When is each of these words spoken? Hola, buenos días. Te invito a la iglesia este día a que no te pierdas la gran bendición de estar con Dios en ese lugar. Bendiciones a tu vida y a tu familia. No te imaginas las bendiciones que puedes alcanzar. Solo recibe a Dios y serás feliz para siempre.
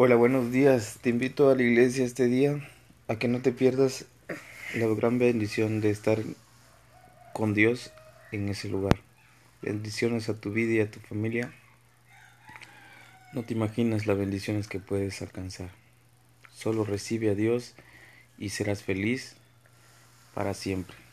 Hola, 0.00 0.14
buenos 0.14 0.52
días. 0.52 1.00
Te 1.02 1.10
invito 1.10 1.50
a 1.50 1.56
la 1.56 1.62
iglesia 1.64 2.04
este 2.04 2.26
día 2.26 2.64
a 3.08 3.18
que 3.18 3.26
no 3.26 3.42
te 3.42 3.50
pierdas 3.50 4.04
la 4.76 4.86
gran 4.86 5.18
bendición 5.18 5.80
de 5.80 5.90
estar 5.90 6.20
con 7.32 7.52
Dios 7.52 7.90
en 8.30 8.48
ese 8.48 8.68
lugar. 8.68 8.94
Bendiciones 9.60 10.28
a 10.28 10.40
tu 10.40 10.52
vida 10.52 10.74
y 10.74 10.80
a 10.82 10.88
tu 10.88 11.00
familia. 11.00 11.52
No 13.32 13.42
te 13.42 13.54
imaginas 13.54 14.06
las 14.06 14.16
bendiciones 14.16 14.68
que 14.68 14.78
puedes 14.78 15.20
alcanzar. 15.20 15.70
Solo 16.54 16.84
recibe 16.84 17.30
a 17.30 17.34
Dios 17.34 17.74
y 18.38 18.50
serás 18.50 18.84
feliz 18.84 19.34
para 20.32 20.54
siempre. 20.54 21.07